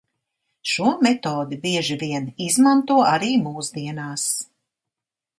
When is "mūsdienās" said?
3.49-4.25